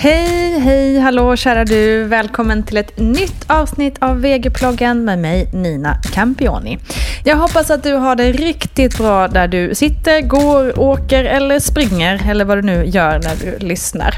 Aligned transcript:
Hej, 0.00 0.58
hej, 0.58 0.98
hallå 0.98 1.36
kära 1.36 1.64
du. 1.64 2.04
Välkommen 2.04 2.62
till 2.62 2.76
ett 2.76 2.98
nytt 2.98 3.50
avsnitt 3.50 3.96
av 4.00 4.20
VG-ploggen 4.20 5.04
med 5.04 5.18
mig 5.18 5.48
Nina 5.52 5.96
Campioni. 6.12 6.78
Jag 7.24 7.36
hoppas 7.36 7.70
att 7.70 7.82
du 7.82 7.94
har 7.94 8.16
det 8.16 8.32
riktigt 8.32 8.98
bra 8.98 9.28
där 9.28 9.48
du 9.48 9.74
sitter, 9.74 10.20
går, 10.20 10.78
åker 10.78 11.24
eller 11.24 11.58
springer 11.58 12.30
eller 12.30 12.44
vad 12.44 12.58
du 12.58 12.62
nu 12.62 12.84
gör 12.86 13.18
när 13.18 13.36
du 13.36 13.66
lyssnar. 13.66 14.14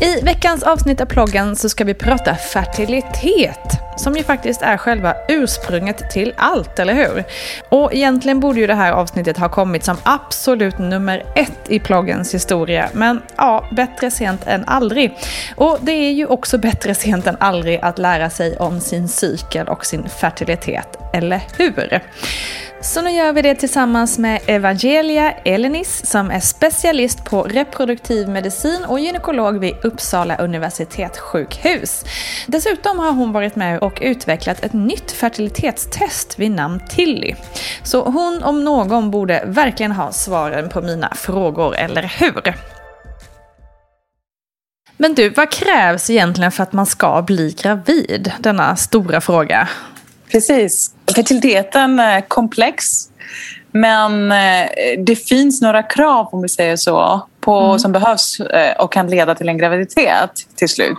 I 0.00 0.24
veckans 0.24 0.62
avsnitt 0.62 1.00
av 1.00 1.06
ploggen 1.06 1.56
så 1.56 1.68
ska 1.68 1.84
vi 1.84 1.94
prata 1.94 2.34
fertilitet 2.34 3.80
som 4.00 4.16
ju 4.16 4.22
faktiskt 4.22 4.62
är 4.62 4.76
själva 4.76 5.14
ursprunget 5.28 6.10
till 6.10 6.34
allt, 6.36 6.78
eller 6.78 6.94
hur? 6.94 7.24
Och 7.68 7.94
egentligen 7.94 8.40
borde 8.40 8.60
ju 8.60 8.66
det 8.66 8.74
här 8.74 8.92
avsnittet 8.92 9.38
ha 9.38 9.48
kommit 9.48 9.84
som 9.84 9.96
absolut 10.02 10.78
nummer 10.78 11.24
ett 11.34 11.60
i 11.68 11.78
ploggens 11.78 12.34
historia, 12.34 12.88
men 12.92 13.22
ja, 13.36 13.64
bättre 13.70 14.10
sent 14.10 14.46
än 14.46 14.64
aldrig. 14.64 14.99
Och 15.56 15.78
det 15.80 15.92
är 15.92 16.12
ju 16.12 16.26
också 16.26 16.58
bättre 16.58 16.94
sent 16.94 17.26
än 17.26 17.36
aldrig 17.40 17.78
att 17.82 17.98
lära 17.98 18.30
sig 18.30 18.56
om 18.56 18.80
sin 18.80 19.08
cykel 19.08 19.68
och 19.68 19.86
sin 19.86 20.08
fertilitet, 20.08 20.98
eller 21.12 21.42
hur? 21.58 22.02
Så 22.82 23.02
nu 23.02 23.10
gör 23.10 23.32
vi 23.32 23.42
det 23.42 23.54
tillsammans 23.54 24.18
med 24.18 24.40
Evangelia 24.46 25.32
Elenis 25.32 26.06
som 26.06 26.30
är 26.30 26.40
specialist 26.40 27.24
på 27.24 27.42
reproduktiv 27.42 28.28
medicin 28.28 28.84
och 28.84 29.00
gynekolog 29.00 29.58
vid 29.58 29.74
Uppsala 29.82 30.36
universitetssjukhus. 30.36 32.04
Dessutom 32.46 32.98
har 32.98 33.12
hon 33.12 33.32
varit 33.32 33.56
med 33.56 33.78
och 33.78 33.98
utvecklat 34.02 34.64
ett 34.64 34.72
nytt 34.72 35.10
fertilitetstest 35.10 36.38
vid 36.38 36.50
namn 36.50 36.80
Tilly. 36.88 37.34
Så 37.82 38.04
hon 38.04 38.42
om 38.42 38.64
någon 38.64 39.10
borde 39.10 39.42
verkligen 39.46 39.92
ha 39.92 40.12
svaren 40.12 40.68
på 40.68 40.80
mina 40.80 41.14
frågor, 41.14 41.76
eller 41.76 42.02
hur? 42.18 42.54
Men 45.00 45.14
du, 45.14 45.28
vad 45.28 45.50
krävs 45.50 46.10
egentligen 46.10 46.52
för 46.52 46.62
att 46.62 46.72
man 46.72 46.86
ska 46.86 47.22
bli 47.22 47.54
gravid? 47.62 48.32
Denna 48.38 48.76
stora 48.76 49.20
fråga. 49.20 49.68
Precis. 50.30 50.90
Fertiliteten 51.14 51.98
är 51.98 52.20
komplex. 52.20 52.84
Men 53.70 54.32
eh, 54.32 54.70
det 54.98 55.16
finns 55.16 55.62
några 55.62 55.82
krav, 55.82 56.28
om 56.32 56.42
vi 56.42 56.48
säger 56.48 56.76
så, 56.76 57.26
på, 57.40 57.60
mm. 57.60 57.78
som 57.78 57.92
behövs 57.92 58.40
eh, 58.40 58.76
och 58.76 58.92
kan 58.92 59.10
leda 59.10 59.34
till 59.34 59.48
en 59.48 59.58
graviditet 59.58 60.30
till 60.56 60.68
slut. 60.68 60.98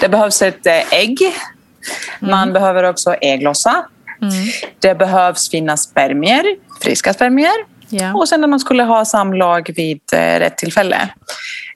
Det 0.00 0.08
behövs 0.08 0.42
ett 0.42 0.66
eh, 0.66 0.92
ägg. 0.92 1.18
Mm. 1.22 2.30
Man 2.30 2.52
behöver 2.52 2.84
också 2.84 3.14
ägglossa. 3.14 3.86
Mm. 4.22 4.34
Det 4.80 4.94
behövs 4.94 5.50
finnas 5.50 5.82
spermier, 5.82 6.44
friska 6.82 7.14
spermier. 7.14 7.75
Yeah. 7.90 8.16
Och 8.16 8.28
sen 8.28 8.40
när 8.40 8.48
man 8.48 8.60
skulle 8.60 8.82
ha 8.82 9.04
samlag 9.04 9.70
vid 9.76 10.00
rätt 10.12 10.58
tillfälle. 10.58 11.10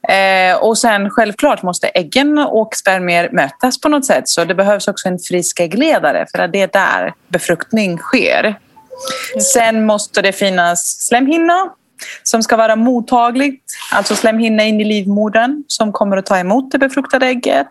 Eh, 0.09 0.57
och 0.57 0.79
sen 0.79 1.11
självklart 1.11 1.63
måste 1.63 1.89
äggen 1.89 2.39
och 2.39 2.75
spermier 2.75 3.29
mötas 3.33 3.81
på 3.81 3.89
något 3.89 4.07
sätt. 4.07 4.29
Så 4.29 4.45
det 4.45 4.55
behövs 4.55 4.89
också 4.89 5.09
en 5.09 5.19
frisk 5.19 5.61
äggledare 5.61 6.27
för 6.33 6.39
att 6.39 6.53
det 6.53 6.61
är 6.61 6.71
där 6.73 7.15
befruktning 7.29 7.99
sker. 7.99 8.59
Sen 9.55 9.87
måste 9.87 10.23
det 10.23 10.33
finnas 10.33 11.07
slemhinna 11.07 11.71
som 12.23 12.43
ska 12.43 12.57
vara 12.57 12.77
mottagligt, 12.77 13.65
alltså 13.93 14.17
slemhinna 14.17 14.65
in 14.65 14.81
i 14.81 14.85
livmodern 14.85 15.65
som 15.67 15.93
kommer 15.93 16.17
att 16.17 16.27
ta 16.27 16.39
emot 16.39 16.73
det 16.73 16.79
befruktade 16.79 17.27
ägget. 17.27 17.69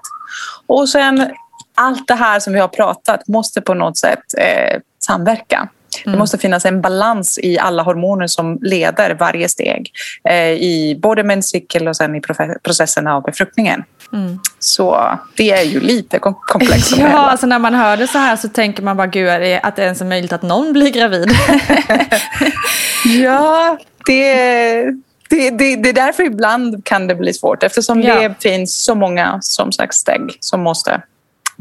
Och 0.68 0.90
sen 0.90 1.32
allt 1.76 2.08
det 2.08 2.16
här 2.16 2.40
som 2.40 2.54
vi 2.54 2.60
har 2.60 2.68
pratat 2.68 3.28
måste 3.28 3.62
på 3.62 3.74
något 3.74 3.98
sätt 3.98 4.20
eh, 4.38 4.82
samverka. 5.00 5.70
Mm. 6.06 6.12
Det 6.14 6.20
måste 6.20 6.38
finnas 6.38 6.66
en 6.66 6.82
balans 6.82 7.40
i 7.44 7.60
alla 7.60 7.84
hormoner 7.84 8.28
som 8.28 8.60
leder 8.62 9.16
varje 9.20 9.50
steg 9.50 9.92
eh, 10.30 10.52
i 10.52 11.00
både 11.02 11.24
menscykel 11.24 11.88
och 11.88 11.96
sen 11.96 12.16
i 12.16 12.22
processerna 12.64 13.16
av 13.16 13.24
befruktningen. 13.24 13.84
Mm. 14.14 14.40
Så 14.60 15.18
det 15.36 15.52
är 15.52 15.64
ju 15.64 15.80
lite 15.80 16.20
komplext. 16.20 16.96
ja, 16.98 17.30
alltså 17.30 17.48
när 17.48 17.60
man 17.60 17.74
hör 17.74 17.98
det 17.98 18.08
så 18.08 18.18
här 18.18 18.36
så 18.36 18.50
tänker 18.50 18.84
man 18.84 18.98
bara 18.98 19.08
gud, 19.08 19.30
att 19.64 19.76
det 19.76 19.82
ens 19.82 20.02
är 20.02 20.06
möjligt 20.06 20.34
att 20.34 20.42
någon 20.42 20.74
blir 20.74 20.90
gravid. 20.90 21.32
ja, 23.24 23.78
det, 24.06 24.34
det, 25.30 25.50
det, 25.50 25.76
det 25.76 25.90
är 25.90 25.94
därför 25.94 26.24
ibland 26.24 26.86
kan 26.86 27.08
det 27.08 27.16
bli 27.16 27.34
svårt 27.34 27.64
eftersom 27.64 28.02
ja. 28.02 28.16
det 28.16 28.42
finns 28.42 28.84
så 28.84 28.96
många 28.96 29.40
som 29.42 29.72
sagt 29.72 29.94
steg 29.94 30.38
som 30.40 30.62
måste 30.62 31.02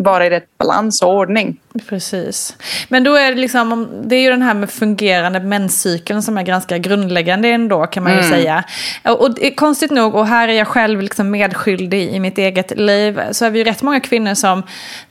vara 0.00 0.26
i 0.26 0.30
rätt 0.30 0.58
balans 0.58 1.02
och 1.02 1.14
ordning. 1.14 1.60
Precis. 1.88 2.56
Men 2.88 3.04
då 3.04 3.14
är 3.14 3.30
det 3.32 3.40
liksom, 3.40 3.88
det 4.04 4.16
är 4.16 4.20
ju 4.20 4.30
den 4.30 4.42
här 4.42 4.54
med 4.54 4.70
fungerande 4.70 5.40
menscykeln 5.40 6.22
som 6.22 6.38
är 6.38 6.42
ganska 6.42 6.78
grundläggande 6.78 7.48
ändå 7.48 7.86
kan 7.86 8.02
man 8.02 8.12
ju 8.12 8.18
Mm. 8.18 8.30
säga. 8.30 8.64
Och, 9.04 9.38
konstigt 9.56 9.90
nog, 9.90 10.14
och 10.14 10.26
här 10.26 10.48
är 10.48 10.52
jag 10.52 10.68
själv 10.68 11.02
liksom 11.02 11.30
medskyldig 11.30 12.08
i 12.14 12.20
mitt 12.20 12.38
eget 12.38 12.78
liv, 12.78 13.20
så 13.32 13.44
är 13.44 13.50
vi 13.50 13.58
ju 13.58 13.64
rätt 13.64 13.82
många 13.82 14.00
kvinnor 14.00 14.34
som, 14.34 14.62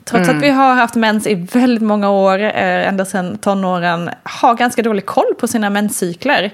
trots 0.05 0.23
Mm. 0.29 0.37
att 0.37 0.43
vi 0.43 0.49
har 0.49 0.75
haft 0.75 0.95
mens 0.95 1.27
i 1.27 1.35
väldigt 1.53 1.83
många 1.83 2.09
år, 2.09 2.39
eh, 2.39 2.87
ända 2.87 3.05
sedan 3.05 3.37
tonåren, 3.37 4.09
har 4.23 4.55
ganska 4.55 4.81
dålig 4.81 5.05
koll 5.05 5.33
på 5.39 5.47
sina 5.47 5.69
menscykler. 5.69 6.51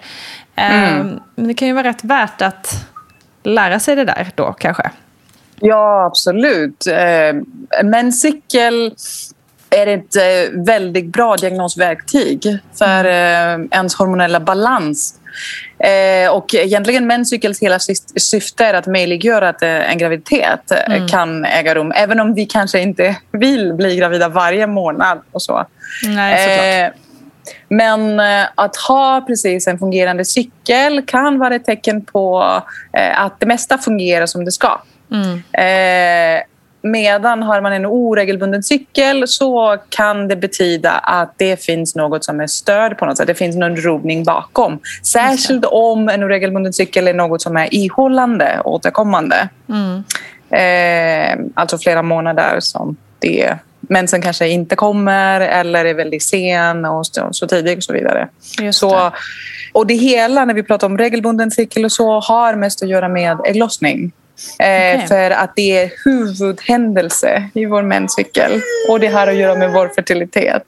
Eh, 0.56 0.94
Mm. 0.94 1.20
Men 1.36 1.48
det 1.48 1.54
kan 1.54 1.68
ju 1.68 1.74
vara 1.74 1.88
rätt 1.88 2.04
värt 2.04 2.42
att 2.42 2.86
lära 3.44 3.80
sig 3.80 3.96
det 3.96 4.06
där 4.06 4.28
då 4.36 4.54
kanske. 4.54 4.90
Ja, 5.66 6.06
absolut. 6.06 6.88
Eh, 6.88 7.84
menscykel 7.84 8.96
är 9.70 9.88
ett 9.88 10.16
eh, 10.16 10.62
väldigt 10.66 11.06
bra 11.06 11.36
diagnosverktyg 11.36 12.58
för 12.78 13.06
eh, 13.06 13.66
ens 13.72 13.96
hormonella 13.96 14.40
balans. 14.40 15.20
Och 16.32 16.54
egentligen 16.56 17.08
menscykelns 17.08 17.62
hela 17.62 17.78
syf- 17.78 18.20
syfte 18.20 18.66
är 18.66 18.74
att 18.74 18.88
möjliggöra 18.88 19.50
att 19.50 19.62
en 19.62 19.98
graviditet 19.98 20.72
eh, 20.72 21.08
kan 21.08 21.46
äga 21.46 21.76
rum. 21.76 21.92
Även 21.96 22.20
om 22.20 22.34
vi 22.34 22.46
kanske 22.46 22.80
inte 22.80 23.18
vill 23.32 23.74
bli 23.74 23.96
gravida 23.96 24.30
varje 24.30 24.68
månad 24.68 25.22
och 25.32 25.42
så. 25.42 25.66
Nej, 26.08 26.90
såklart. 26.90 27.00
Men 27.70 28.20
att 28.56 28.76
ha 28.76 29.22
precis 29.28 29.68
en 29.68 29.80
fungerande 29.80 30.26
cykel 30.26 31.06
kan 31.06 31.40
vara 31.40 31.56
ett 31.56 31.66
tecken 31.66 32.06
på 32.06 32.42
att 33.16 33.40
det 33.40 33.46
mesta 33.46 33.78
fungerar 33.78 34.26
som 34.26 34.46
det 34.46 34.52
ska. 34.52 34.82
Eh, 35.52 36.44
medan 36.82 37.44
har 37.44 37.62
man 37.62 37.74
en 37.74 37.86
oregelbunden 37.86 38.64
cykel 38.64 39.28
så 39.28 39.78
kan 39.90 40.28
det 40.28 40.36
betyda 40.36 40.92
att 40.92 41.34
det 41.38 41.64
finns 41.64 41.96
något 41.96 42.26
som 42.26 42.40
är 42.40 42.48
störd 42.48 42.98
på 42.98 43.06
något 43.06 43.18
sätt. 43.18 43.28
Det 43.28 43.36
finns 43.36 43.56
någon 43.56 43.76
rubbning 43.76 44.24
bakom. 44.24 44.80
Särskilt 45.04 45.66
om 45.66 46.10
en 46.10 46.24
oregelbunden 46.24 46.74
cykel 46.74 47.08
är 47.08 47.14
något 47.14 47.42
som 47.42 47.58
är 47.58 47.74
ihållande, 47.74 48.62
återkommande. 48.66 49.50
Eh, 50.58 51.40
alltså 51.54 51.78
flera 51.78 52.02
månader 52.02 52.60
som 52.60 52.96
det 53.20 53.58
mensen 53.80 54.22
kanske 54.22 54.48
inte 54.48 54.76
kommer 54.76 55.42
eller 55.42 55.86
är 55.86 55.94
väldigt 55.94 56.24
sen 56.24 56.86
och 56.86 57.06
så, 57.32 57.48
tidig 57.48 57.78
och 57.78 57.84
så 57.84 57.94
vidare. 57.94 58.28
Just 58.62 58.80
så, 58.80 58.96
det. 58.96 59.12
och 59.74 59.88
det 59.88 59.94
hela 59.94 60.46
när 60.46 60.54
vi 60.54 60.64
pratar 60.64 60.88
om 60.88 60.98
regelbunden 60.98 61.52
cykel 61.52 61.86
och 61.86 61.92
så 61.92 62.20
har 62.20 62.56
mest 62.56 62.84
att 62.84 62.90
göra 62.90 63.08
med 63.08 63.38
ägglossning. 63.46 64.12
Eh, 64.60 64.96
Okej. 64.96 65.08
För 65.08 65.32
att 65.32 65.56
det 65.56 65.78
är 65.78 65.92
huvudhändelse 66.06 67.50
i 67.54 67.66
vår 67.66 67.82
menscykel 67.82 68.62
och 68.90 69.00
det 69.00 69.08
har 69.08 69.28
att 69.28 69.36
göra 69.36 69.56
med 69.56 69.72
vår 69.72 69.88
fertilitet. 69.88 70.64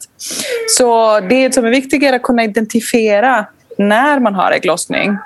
Så 0.77 1.19
det 1.19 1.53
som 1.53 1.65
är 1.65 1.69
viktigt 1.69 2.03
är 2.03 2.13
att 2.13 2.23
kunna 2.23 2.43
identifiera 2.43 3.45
när 3.77 4.19
man 4.19 4.35
har 4.35 4.51
ägglossning. 4.51 5.17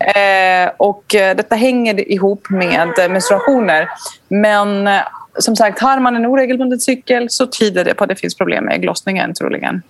Eh, 0.00 0.70
och 0.76 1.14
eh, 1.14 1.36
detta 1.36 1.54
hänger 1.54 2.12
ihop 2.12 2.50
med 2.50 2.88
menstruationer. 3.10 3.88
Men 4.28 4.86
eh, 4.86 5.00
som 5.38 5.56
sagt, 5.56 5.80
har 5.80 6.00
man 6.00 6.16
en 6.16 6.26
oregelbunden 6.26 6.80
cykel 6.80 7.30
så 7.30 7.46
tyder 7.46 7.84
det 7.84 7.94
på 7.94 8.04
att 8.04 8.10
det 8.10 8.16
finns 8.16 8.34
problem 8.34 8.64
med 8.64 8.74
ägglossningen 8.74 9.34
troligen. 9.34 9.82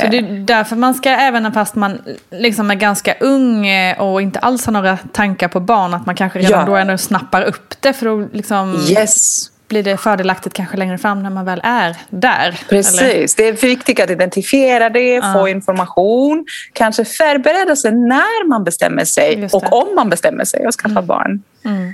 Så 0.00 0.06
det 0.06 0.18
är 0.18 0.22
därför 0.46 0.76
man 0.76 0.94
ska, 0.94 1.10
även 1.10 1.52
fast 1.52 1.74
man 1.74 1.98
liksom 2.30 2.70
är 2.70 2.74
ganska 2.74 3.14
ung 3.20 3.66
eh, 3.66 4.00
och 4.00 4.22
inte 4.22 4.38
alls 4.38 4.66
har 4.66 4.72
några 4.72 4.96
tankar 4.96 5.48
på 5.48 5.60
barn, 5.60 5.94
att 5.94 6.06
man 6.06 6.14
kanske 6.14 6.38
redan 6.38 6.60
Ja. 6.60 6.66
då 6.66 6.76
ändå 6.76 6.98
snappar 6.98 7.42
upp 7.42 7.74
det. 7.80 7.92
För 7.92 8.06
då 8.06 8.28
liksom 8.32 8.86
Yes, 8.90 9.48
blir 9.68 9.82
det 9.82 9.96
fördelaktigt 9.96 10.54
kanske 10.56 10.76
längre 10.76 10.98
fram 10.98 11.22
när 11.22 11.30
man 11.30 11.44
väl 11.44 11.60
är 11.64 11.96
där. 12.10 12.38
eller? 12.48 12.58
Precis. 12.68 13.34
Det 13.34 13.48
är 13.48 13.52
viktigt 13.52 14.00
att 14.00 14.10
identifiera 14.10 14.90
det, 14.90 15.22
få 15.34 15.48
information, 15.48 16.46
kanske 16.72 17.04
förbereda 17.04 17.76
sig 17.76 17.92
när 17.92 18.48
man 18.48 18.64
bestämmer 18.64 19.04
sig. 19.04 19.34
Mm. 19.34 19.48
och 19.52 19.72
om 19.82 19.94
man 19.94 20.10
bestämmer 20.10 20.44
sig 20.44 20.64
att 20.66 20.74
skaffa 20.74 21.02
barn. 21.02 21.42
Ehm, 21.64 21.92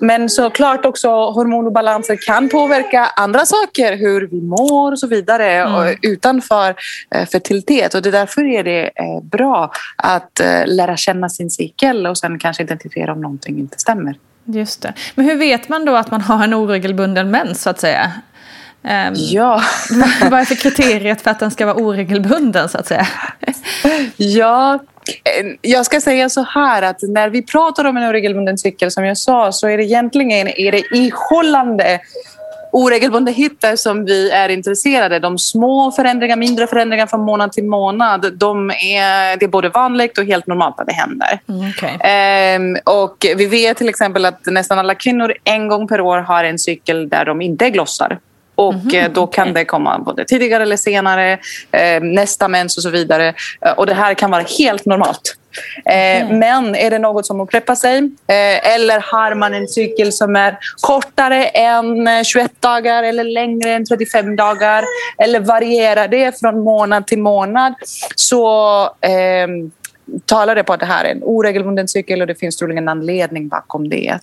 Men 0.00 0.28
såklart 0.30 0.84
också 0.84 1.08
hormonobalanser 1.08 2.16
kan 2.26 2.48
påverka 2.48 3.06
andra 3.16 3.46
saker, 3.46 3.96
hur 3.96 4.26
vi 4.26 4.40
mår 4.40 4.92
och 4.92 4.98
så 4.98 5.06
vidare 5.06 5.44
Mm. 5.54 5.74
och 5.74 5.94
utanför 6.02 6.74
eh, 7.14 7.26
fertilitet. 7.28 7.94
Och 7.94 8.02
det 8.02 8.10
därför 8.10 8.44
är 8.44 8.64
det 8.64 8.82
eh, 8.84 9.22
bra 9.22 9.70
att 9.96 10.40
eh, 10.40 10.66
lära 10.66 10.96
känna 10.96 11.28
sin 11.28 11.50
cykel 11.50 12.06
och 12.06 12.18
sen 12.18 12.38
kanske 12.38 12.62
identifiera 12.62 13.12
om 13.12 13.20
någonting 13.20 13.58
inte 13.58 13.78
stämmer. 13.78 14.14
Just 14.44 14.82
det. 14.82 14.92
Men 15.14 15.24
hur 15.26 15.36
vet 15.36 15.68
man 15.68 15.84
då 15.84 15.96
att 15.96 16.10
man 16.10 16.20
har 16.20 16.44
en 16.44 16.54
oregelbunden 16.54 17.30
mens 17.30 17.62
så 17.62 17.70
att 17.70 17.80
säga? 17.80 18.12
Ehm, 18.88 19.14
Ja. 19.16 19.62
vad- 20.30 20.40
är 20.40 20.44
för 20.44 20.54
kriteriet 20.54 21.20
för 21.22 21.30
att 21.30 21.40
den 21.40 21.50
ska 21.50 21.66
vara 21.66 21.76
oregelbunden 21.76 22.68
så 22.68 22.78
att 22.78 22.86
säga? 22.86 23.06
Ja, 24.16 24.74
eh, 24.74 25.46
jag 25.62 25.86
ska 25.86 26.00
säga 26.00 26.28
så 26.28 26.42
här 26.42 26.82
att 26.82 26.98
när 27.02 27.28
vi 27.28 27.42
pratar 27.42 27.84
om 27.84 27.96
en 27.96 28.08
oregelbunden 28.10 28.58
cykel 28.58 28.90
som 28.90 29.04
jag 29.04 29.18
sa 29.18 29.52
så 29.52 29.68
är 29.68 29.76
det 29.76 29.84
egentligen 29.84 30.48
är 30.48 30.72
det 30.72 30.82
ihållande 30.96 32.00
oregelbundenheter 32.72 33.76
som 33.76 34.04
vi 34.04 34.30
är 34.30 34.48
intresserade. 34.48 35.18
De 35.18 35.38
små 35.38 35.92
förändringar, 35.92 36.36
mindre 36.36 36.66
förändringar 36.66 37.06
från 37.06 37.20
månad 37.20 37.52
till 37.52 37.64
månad, 37.64 38.32
de 38.38 38.70
är, 38.70 39.36
det 39.36 39.44
är 39.44 39.48
både 39.48 39.68
vanligt 39.68 40.18
och 40.18 40.24
helt 40.24 40.46
normalt 40.46 40.80
att 40.80 40.86
det 40.86 40.92
händer. 40.92 41.40
Mm, 41.48 41.70
okej. 41.76 41.96
Ehm, 42.00 42.76
och 42.84 43.26
vi 43.36 43.46
vet 43.46 43.76
till 43.76 43.88
exempel 43.88 44.24
att 44.24 44.46
nästan 44.46 44.78
alla 44.78 44.94
kvinnor 44.94 45.34
en 45.44 45.68
gång 45.68 45.88
per 45.88 46.00
år 46.00 46.18
har 46.18 46.44
en 46.44 46.58
cykel 46.58 47.08
där 47.08 47.24
de 47.24 47.42
inte 47.42 47.70
glossar. 47.70 48.18
Och 48.54 48.94
eh, 48.94 49.10
då 49.12 49.26
kan 49.26 49.52
det 49.52 49.64
komma 49.64 49.98
både 49.98 50.24
tidigare 50.24 50.62
eller 50.62 50.76
senare, 50.76 51.38
eh, 51.72 52.02
nästa 52.02 52.48
mens 52.48 52.76
och 52.76 52.82
så 52.82 52.90
vidare. 52.90 53.34
Eh, 53.60 53.72
och 53.72 53.86
det 53.86 53.94
här 53.94 54.14
kan 54.14 54.30
vara 54.30 54.44
helt 54.58 54.86
normalt. 54.86 55.36
Eh, 55.84 56.30
Men 56.30 56.74
är 56.74 56.90
det 56.90 56.98
något 56.98 57.26
som 57.26 57.40
upprepar 57.40 57.74
sig 57.74 58.10
eller 58.74 59.00
har 59.12 59.34
man 59.34 59.54
en 59.54 59.68
cykel 59.68 60.12
som 60.12 60.36
är 60.36 60.58
kortare 60.80 61.44
än 61.44 62.08
eh, 62.08 62.22
21 62.22 62.52
dagar 62.60 63.02
eller 63.02 63.24
längre 63.24 63.70
än 63.70 63.86
35 63.86 64.36
dagar 64.36 64.84
eller 65.18 65.40
varierar 65.40 66.08
det 66.08 66.40
från 66.40 66.60
månad 66.60 67.06
till 67.06 67.18
månad 67.18 67.74
så 68.14 68.82
eh, 69.00 69.48
talar 70.24 70.54
det 70.54 70.64
på 70.64 70.72
att 70.72 70.80
det 70.80 70.86
här 70.86 71.04
är 71.04 71.10
en 71.10 71.22
oregelbunden 71.22 71.88
cykel 71.88 72.20
och 72.20 72.26
det 72.26 72.34
finns 72.34 72.56
troligen 72.56 72.84
en 72.84 72.88
anledning 72.88 73.48
bakom 73.48 73.88
det. 73.88 74.18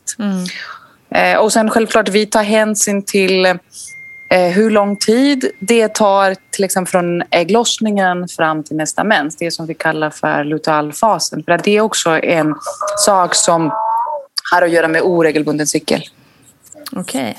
Eh, 1.16 1.38
och 1.38 1.54
sen 1.54 1.70
självklart 1.70 2.10
vi 2.10 2.26
tar 2.26 2.44
hänsyn 2.44 3.04
till 3.06 3.46
Eh, 4.32 4.52
hur 4.52 4.70
lång 4.70 4.96
tid 4.96 5.52
det 5.60 5.88
tar 5.88 6.36
till 6.50 6.64
exempel 6.64 6.92
från 6.92 7.24
ägglossningen 7.30 8.28
fram 8.28 8.64
till 8.64 8.76
nästa 8.76 9.04
mens. 9.04 9.36
Det 9.36 9.52
som 9.52 9.66
vi 9.66 9.74
kallar 9.74 10.10
för 10.10 10.44
lutealfasen. 10.44 11.44
För 11.44 11.52
att 11.52 11.64
det 11.64 11.78
är 11.78 11.82
också 11.82 12.10
en 12.10 12.56
sak 12.98 13.36
som 13.36 13.72
har 14.52 14.62
att 14.62 14.72
göra 14.72 14.88
med 14.88 15.02
oregelbunden 15.02 15.68
cykel. 15.68 16.02
Okej. 16.92 17.38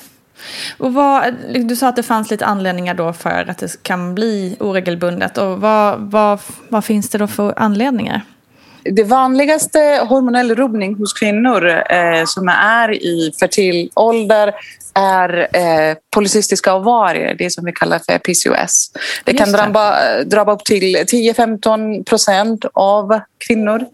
Och 0.78 0.94
vad, 0.94 1.34
du 1.54 1.76
sa 1.76 1.88
att 1.88 1.96
det 1.96 2.02
fanns 2.02 2.30
lite 2.30 2.46
anledningar 2.46 2.94
då 2.94 3.12
för 3.12 3.50
att 3.50 3.58
det 3.58 3.82
kan 3.82 4.14
bli 4.14 4.56
oregelbundet. 4.60 5.38
Och 5.38 5.60
vad, 5.60 6.00
vad, 6.00 6.40
vad 6.68 6.84
finns 6.84 7.08
det 7.08 7.18
då 7.18 7.26
för 7.26 7.54
anledningar? 7.56 8.22
Det 8.84 9.04
vanligaste 9.04 9.78
hormonell 10.08 10.54
rubbning 10.54 10.94
hos 10.94 11.12
kvinnor 11.12 11.66
eh, 11.66 12.24
som 12.26 12.48
är 12.48 12.92
i 12.92 13.32
fertil 13.40 13.90
ålder 13.94 14.54
är 14.94 15.48
eh, 15.56 15.96
polycystiska 16.14 16.74
ovarier, 16.74 17.34
det 17.34 17.50
som 17.50 17.64
vi 17.64 17.72
kallar 17.72 17.98
för 17.98 18.18
PCOS. 18.18 18.92
Det 19.24 19.32
kan 19.32 19.48
Just 19.48 19.58
drabba, 19.58 19.94
drabba 20.24 20.52
upp 20.52 20.64
till 20.64 20.96
10-15 20.96 22.04
procent 22.04 22.64
av 22.72 23.20
kvinnor. 23.46 23.84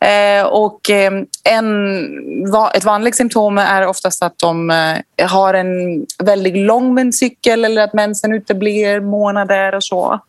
Eh, 0.00 0.46
och 0.46 0.90
eh, 0.90 1.12
en, 1.44 2.50
va, 2.52 2.70
ett 2.74 2.84
vanligt 2.84 3.16
symptom 3.16 3.58
är 3.58 3.86
oftast 3.86 4.22
att 4.22 4.38
de 4.38 4.70
eh, 4.70 5.28
har 5.28 5.54
en 5.54 6.06
väldigt 6.24 6.56
lång 6.56 6.94
menscykel 6.94 7.64
eller 7.64 7.82
att 7.82 7.94
mensen 7.94 8.32
uteblir 8.32 9.00
månader 9.00 9.74
och 9.74 9.84
så. 9.84 10.20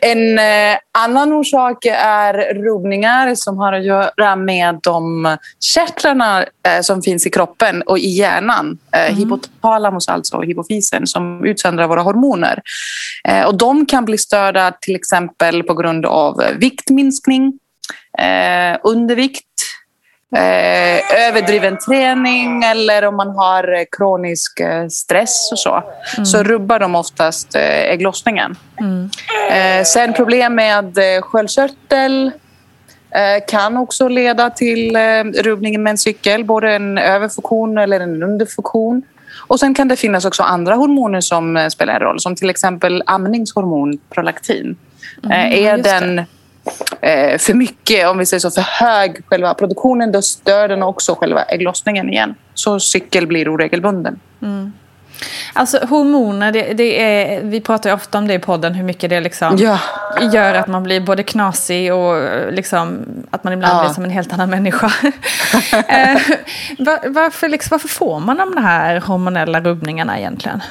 En 0.00 0.38
eh, 0.38 0.78
annan 0.98 1.32
orsak 1.32 1.84
är 1.84 2.54
rubbningar 2.54 3.34
som 3.34 3.58
har 3.58 3.72
att 3.72 3.84
göra 3.84 4.36
med 4.36 4.80
de 4.82 5.36
kärtlarna 5.60 6.42
eh, 6.42 6.80
som 6.82 7.02
finns 7.02 7.26
i 7.26 7.30
kroppen 7.30 7.82
och 7.82 7.98
i 7.98 8.08
hjärnan. 8.08 8.78
Eh, 8.92 9.16
Hypotalamus 9.16 10.08
alltså, 10.08 10.36
och 10.36 10.44
hypofysen, 10.44 11.06
som 11.06 11.44
utsöndrar 11.44 11.88
våra 11.88 12.02
hormoner. 12.02 12.62
Eh, 13.28 13.46
och 13.46 13.54
de 13.54 13.86
kan 13.86 14.04
bli 14.04 14.18
störda 14.18 14.72
till 14.80 14.96
exempel 14.96 15.62
på 15.62 15.74
grund 15.74 16.06
av 16.06 16.42
viktminskning, 16.58 17.58
eh, 18.18 18.78
undervikt, 18.84 19.44
eh, 20.34 21.28
överdriven 21.28 21.78
träning 21.78 22.62
eller 22.62 23.04
om 23.04 23.16
man 23.16 23.28
har 23.28 23.74
eh, 23.74 23.84
kronisk 23.98 24.60
eh, 24.60 24.88
stress 24.88 25.52
och 25.52 25.58
så, 25.58 25.82
så 26.24 26.42
rubbar 26.42 26.78
de 26.78 26.94
oftast 26.94 27.54
eh, 27.54 27.92
ägglossningen. 27.92 28.56
Eh, 29.50 29.84
sen 29.84 30.12
problem 30.12 30.54
med 30.54 30.98
sköldkörtel 31.22 32.30
kan 33.48 33.76
också 33.76 34.08
leda 34.08 34.50
till 34.50 34.96
rubbning 35.42 35.82
med 35.82 35.90
en 35.90 35.98
cykel, 35.98 36.44
både 36.44 36.72
en 36.72 36.98
överfunktion 36.98 37.78
eller 37.78 38.00
en 38.00 38.22
underfunktion. 38.22 39.02
Och 39.46 39.60
sen 39.60 39.74
kan 39.74 39.88
det 39.88 39.96
finnas 39.96 40.24
också 40.24 40.42
andra 40.42 40.74
hormoner 40.74 41.20
som 41.20 41.68
spelar 41.72 41.94
en 41.94 42.00
roll, 42.00 42.20
som 42.20 42.36
till 42.36 42.50
exempel 42.50 43.02
amningshormon 43.06 43.98
prolaktin. 44.10 44.76
Mm, 45.24 45.52
är 45.52 45.78
den 45.78 46.24
eh, 47.00 47.38
för 47.38 47.54
mycket, 47.54 48.08
om 48.08 48.18
vi 48.18 48.26
säger 48.26 48.40
så, 48.40 48.50
för 48.50 48.62
hög 48.62 49.22
själva 49.26 49.54
produktionen, 49.54 50.12
då 50.12 50.22
stör 50.22 50.68
den 50.68 50.82
också 50.82 51.14
själva 51.14 51.42
ägglossningen 51.42 52.10
igen. 52.10 52.34
Så 52.54 52.80
cykel 52.80 53.26
blir 53.26 53.54
oregelbunden. 53.54 54.20
Alltså 55.52 55.78
hormoner, 55.86 56.52
det, 56.52 56.62
det 56.74 57.02
är, 57.02 57.40
vi 57.42 57.60
pratar 57.60 57.90
ju 57.90 57.94
ofta 57.96 58.18
om 58.18 58.26
det 58.28 58.34
i 58.34 58.38
podden, 58.38 58.74
hur 58.74 58.84
mycket 58.84 59.10
det 59.10 59.20
liksom 59.20 59.56
Ja. 59.58 59.78
gör 60.32 60.54
att 60.54 60.66
man 60.66 60.82
blir 60.82 61.00
både 61.00 61.22
knasig 61.22 61.94
och 61.94 62.22
liksom, 62.52 62.98
att 63.30 63.44
man 63.44 63.52
ibland 63.52 63.78
Ja. 63.78 63.82
blir 63.84 63.94
som 63.94 64.04
en 64.04 64.10
helt 64.10 64.32
annan 64.32 64.50
människa. 64.50 64.86
eh, 65.88 66.18
var, 66.78 67.08
varför, 67.08 67.48
liksom, 67.48 67.68
varför 67.70 67.88
får 67.88 68.20
man 68.20 68.36
de 68.36 68.56
här 68.62 69.00
hormonella 69.00 69.60
rubbningarna 69.60 70.18
egentligen? 70.18 70.62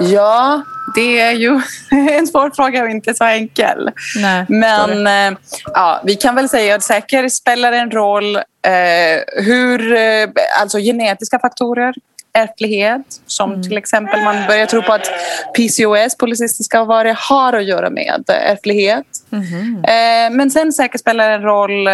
Ja, 0.00 0.62
det 0.94 1.20
är 1.20 1.32
ju 1.32 1.60
en 1.90 2.26
svår 2.26 2.50
fråga 2.56 2.82
och 2.82 2.88
inte 2.90 3.14
så 3.14 3.24
enkel. 3.24 3.90
Nej, 4.16 4.44
Men 4.48 5.06
eh, 5.06 5.38
ja, 5.74 6.00
vi 6.04 6.16
kan 6.16 6.34
väl 6.34 6.48
säga 6.48 6.74
att 6.74 6.82
säkert 6.82 7.32
spelar 7.32 7.72
en 7.72 7.90
roll 7.90 8.36
eh, 8.36 9.42
hur, 9.44 9.92
eh, 9.96 10.28
alltså 10.60 10.78
genetiska 10.78 11.38
faktorer, 11.38 11.94
ärftlighet, 12.32 13.02
som 13.26 13.50
Mm. 13.50 13.62
till 13.62 13.76
exempel 13.76 14.22
man 14.24 14.46
börjar 14.46 14.66
tro 14.66 14.82
på 14.82 14.92
att 14.92 15.10
PCOS, 15.56 16.16
polycystiska 16.18 16.82
ovarie, 16.82 17.16
har 17.18 17.52
att 17.52 17.64
göra 17.64 17.90
med 17.90 18.24
ärftlighet. 18.28 19.06
Eh, 19.84 20.30
men 20.36 20.50
sen 20.50 20.72
säkert 20.72 21.00
spelar 21.00 21.30
en 21.30 21.42
roll 21.42 21.88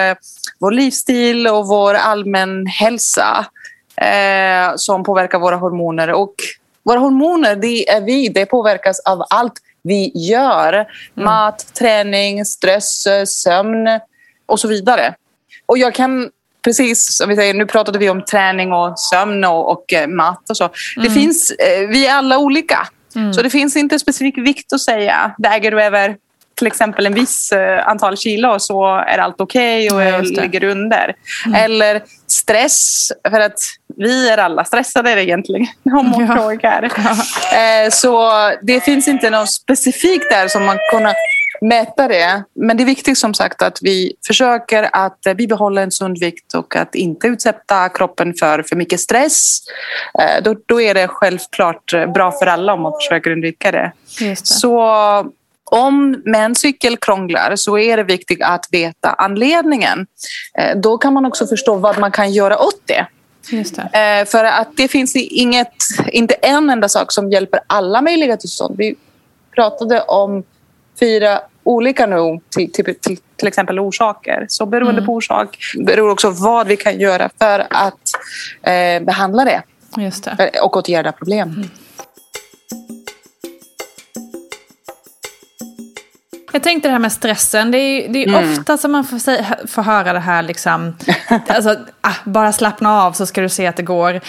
vår 0.58 0.70
livsstil 0.70 1.46
och 1.46 1.66
vår 1.66 1.94
allmän 1.94 2.66
hälsa 2.66 3.46
som 4.76 5.04
påverkar 5.04 5.38
våra 5.38 5.56
hormoner. 5.56 6.10
Och 6.12 6.34
våra 6.86 6.98
hormoner, 6.98 7.56
det 7.56 7.90
är 7.90 8.00
vi. 8.00 8.28
Det 8.28 8.46
påverkas 8.46 9.00
av 9.00 9.22
allt 9.30 9.54
vi 9.82 10.12
gör. 10.14 10.86
Mat, 11.14 11.74
träning, 11.74 12.44
stress, 12.44 13.06
sömn 13.26 14.00
och 14.46 14.60
så 14.60 14.68
vidare. 14.68 15.14
Och 15.66 15.78
jag 15.78 15.94
kan 15.94 16.30
precis 16.64 17.16
som 17.16 17.28
vi 17.28 17.36
säger, 17.36 17.54
nu 17.54 17.66
pratade 17.66 17.98
vi 17.98 18.10
om 18.10 18.24
träning 18.24 18.72
och 18.72 18.98
sömn 18.98 19.44
och, 19.44 19.72
och 19.72 19.92
eh, 19.92 20.08
mat 20.08 20.50
och 20.50 20.56
så. 20.56 20.68
Det 20.96 21.10
finns, 21.10 21.50
eh, 21.50 21.88
vi 21.88 22.06
är 22.06 22.14
alla 22.14 22.38
olika. 22.38 22.88
Så 23.34 23.42
det 23.42 23.50
finns 23.50 23.76
inte 23.76 23.98
specifik 23.98 24.38
vikt 24.38 24.72
att 24.72 24.80
säga. 24.80 25.34
Väger 25.38 25.70
du 25.70 25.82
över 25.82 26.16
till 26.54 26.66
exempel 26.66 27.06
en 27.06 27.14
viss 27.14 27.52
eh, 27.52 27.88
antal 27.88 28.16
kilo 28.16 28.58
så 28.58 28.86
är 28.86 29.18
allt 29.18 29.40
okej 29.40 29.90
och 29.90 30.02
Ja, 30.02 30.20
ligger 30.20 30.64
under. 30.64 31.14
Eller 31.54 32.02
stress, 32.46 33.12
för 33.30 33.40
att 33.40 33.58
vi 33.96 34.28
är 34.28 34.38
alla 34.38 34.64
stressade 34.64 35.22
egentligen 35.24 35.66
om 35.84 36.10
man 36.10 36.26
Ja. 36.26 36.34
frågar. 36.36 36.82
Eh, 37.54 37.90
Så 37.90 38.30
det 38.62 38.80
finns 38.80 39.08
inte 39.08 39.30
något 39.30 39.50
specifikt 39.50 40.30
där 40.30 40.48
som 40.48 40.64
man 40.64 40.78
kan 40.90 41.14
mäta 41.60 42.08
det. 42.08 42.42
Men 42.54 42.76
det 42.76 42.82
är 42.82 42.84
viktigt 42.84 43.18
som 43.18 43.34
sagt 43.34 43.62
att 43.62 43.78
vi 43.82 44.12
försöker 44.26 44.88
att 44.92 45.26
eh, 45.26 45.34
bibehålla 45.34 45.82
en 45.82 45.90
sund 45.90 46.18
vikt 46.20 46.54
och 46.54 46.76
att 46.76 46.94
inte 46.94 47.26
utsätta 47.26 47.88
kroppen 47.88 48.34
för 48.34 48.62
för 48.62 48.76
mycket 48.76 49.00
stress. 49.00 49.58
Eh, 50.18 50.42
Då, 50.42 50.54
då 50.66 50.80
är 50.80 50.94
det 50.94 51.08
självklart 51.08 51.92
eh, 51.92 52.06
bra 52.12 52.32
för 52.32 52.46
alla 52.46 52.72
om 52.72 52.82
man 52.82 52.92
försöker 53.00 53.30
undvika 53.30 53.70
det. 53.72 53.92
Det. 54.18 54.46
Så 54.46 54.86
om 55.70 56.22
menscykel 56.24 56.96
krånglar 56.96 57.56
så 57.56 57.78
är 57.78 57.96
det 57.96 58.02
viktigt 58.02 58.42
att 58.42 58.68
veta 58.70 59.12
anledningen. 59.12 60.06
Eh, 60.58 60.76
Då 60.76 60.98
kan 60.98 61.12
man 61.12 61.26
också 61.26 61.46
förstå 61.46 61.76
vad 61.76 61.98
man 61.98 62.10
kan 62.12 62.32
göra 62.32 62.58
åt 62.58 62.80
det. 62.86 63.06
Det. 63.92 64.20
Eh, 64.20 64.24
För 64.26 64.44
att 64.44 64.76
det 64.76 64.88
finns 64.88 65.16
inget, 65.16 65.72
inte 66.12 66.34
en 66.34 66.70
enda 66.70 66.88
sak 66.88 67.12
som 67.12 67.30
hjälper 67.30 67.60
alla 67.66 68.02
möjliga 68.02 68.36
tillstånd. 68.36 68.74
Vi 68.78 68.94
pratade 69.54 70.00
om 70.00 70.44
fyra 71.00 71.40
olika 71.64 72.06
nu, 72.06 72.40
till, 72.50 72.72
till, 72.72 72.84
till, 72.84 73.18
till 73.36 73.48
exempel 73.48 73.78
orsaker. 73.78 74.46
Så 74.48 74.66
beroende 74.66 75.02
på 75.02 75.12
orsak 75.12 75.58
beror 75.86 76.10
också 76.10 76.30
vad 76.30 76.66
vi 76.66 76.76
kan 76.76 77.00
göra 77.00 77.30
för 77.38 77.66
att 77.70 78.00
eh, 78.62 79.04
behandla 79.04 79.44
det 79.44 79.62
det. 80.36 80.50
eh, 80.54 80.62
och 80.62 80.76
åtgärda 80.76 81.12
problem. 81.12 81.70
Jag 86.56 86.62
tänkte 86.62 86.88
det 86.88 86.92
här 86.92 86.98
med 86.98 87.12
stressen. 87.12 87.70
Det 87.70 87.78
är, 87.78 88.08
det 88.08 88.24
är 88.24 88.28
Mm. 88.28 88.50
ofta 88.52 88.76
som 88.76 88.92
man 88.92 89.04
får, 89.04 89.18
säga, 89.18 89.44
får 89.68 89.82
höra 89.82 90.12
det 90.12 90.20
här 90.20 90.42
liksom, 90.42 90.96
alltså, 91.48 91.76
ah, 92.00 92.12
bara 92.24 92.52
slappna 92.52 93.02
av 93.02 93.12
så 93.12 93.26
ska 93.26 93.40
du 93.40 93.48
se 93.48 93.66
att 93.66 93.76
det 93.76 93.82
går. 93.82 94.12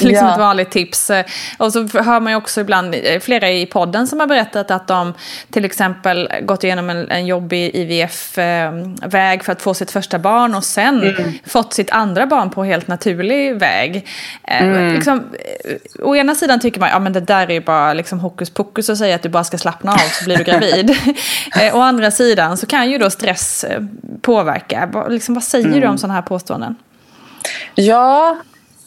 liksom 0.00 0.26
Ja. 0.26 0.32
ett 0.32 0.38
vanligt 0.38 0.70
tips. 0.70 1.10
Eh, 1.10 1.24
Och 1.58 1.72
så 1.72 1.78
hör 2.02 2.20
man 2.20 2.32
ju 2.32 2.36
också 2.36 2.60
ibland, 2.60 2.94
eh, 2.94 3.20
flera 3.20 3.50
i 3.50 3.66
podden 3.66 4.06
som 4.06 4.20
har 4.20 4.26
berättat 4.26 4.70
att 4.70 4.88
de 4.88 5.14
till 5.50 5.64
exempel 5.64 6.28
gått 6.42 6.64
igenom 6.64 6.90
en, 6.90 7.10
en 7.10 7.26
jobbig 7.26 7.70
IVF-väg 7.74 9.44
för 9.44 9.52
att 9.52 9.62
få 9.62 9.74
sitt 9.74 9.90
första 9.90 10.18
barn 10.18 10.54
och 10.54 10.64
sen 10.64 11.00
Mm. 11.02 11.32
fått 11.46 11.72
sitt 11.72 11.90
andra 11.90 12.26
barn 12.26 12.50
på 12.50 12.64
helt 12.64 12.88
naturlig 12.88 13.56
väg. 13.58 14.06
Eh, 14.44 14.62
Mm. 14.66 14.94
Liksom, 14.94 15.18
eh, 15.64 16.06
å 16.06 16.16
ena 16.16 16.34
sidan 16.34 16.60
tycker 16.60 16.80
man 16.80 16.88
ja 16.88 16.98
men 16.98 17.12
det 17.12 17.20
där 17.20 17.46
är 17.46 17.52
ju 17.54 17.60
bara 17.60 17.92
liksom 17.94 18.20
hokus 18.20 18.50
pokus 18.50 18.90
att 18.90 18.98
säga 18.98 19.14
att 19.14 19.22
du 19.22 19.28
bara 19.28 19.44
ska 19.44 19.58
slappna 19.58 19.92
av 19.92 19.98
så 19.98 20.24
blir 20.24 20.36
du 20.36 20.44
gravid. 20.44 20.96
Eh, 21.70 21.76
Å 21.76 21.80
andra 21.80 22.10
sidan 22.10 22.56
så 22.56 22.66
kan 22.66 22.90
ju 22.90 22.98
då 22.98 23.10
stress 23.10 23.64
eh, 23.64 23.80
påverka. 24.22 24.88
Vad- 24.92 25.12
Liksom, 25.12 25.34
vad 25.34 25.44
säger 25.44 25.66
Mm. 25.68 25.80
du 25.80 25.86
om 25.86 25.98
sådana 25.98 26.14
här 26.14 26.22
påståenden? 26.22 26.76
Ja, 27.74 28.36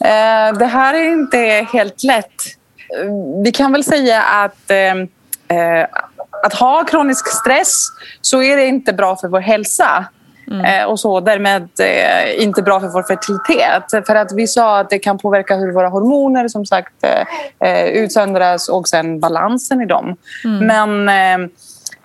eh, 0.00 0.58
det 0.58 0.66
här 0.66 0.94
är 0.94 1.12
inte 1.12 1.66
helt 1.72 2.04
lätt. 2.04 2.42
Vi 3.44 3.52
kan 3.52 3.72
väl 3.72 3.84
säga 3.84 4.22
att 4.22 4.70
eh, 4.70 5.58
eh, 5.58 5.86
att 6.44 6.54
ha 6.54 6.84
kronisk 6.84 7.26
stress 7.28 7.84
så 8.20 8.42
är 8.42 8.56
det 8.56 8.66
inte 8.66 8.92
bra 8.92 9.16
för 9.16 9.28
vår 9.28 9.40
hälsa. 9.40 10.04
Eh, 10.66 10.84
och 10.84 11.00
så 11.00 11.20
därmed 11.20 11.68
inte 12.38 12.62
bra 12.62 12.80
för 12.80 12.88
vår 12.88 13.02
fertilitet. 13.02 14.06
För 14.06 14.14
att 14.14 14.32
vi 14.32 14.46
sa 14.46 14.78
att 14.80 14.90
det 14.90 14.98
kan 14.98 15.18
påverka 15.18 15.56
hur 15.56 15.72
våra 15.72 15.88
hormoner 15.88 16.48
som 16.48 16.66
sagt 16.66 16.94
utsöndras 17.92 18.68
och 18.68 18.88
sen 18.88 19.20
balansen 19.20 19.80
i 19.82 19.86
dem. 19.86 20.16
Men 20.44 21.08
eh, 21.08 21.32
eh, 21.34 21.38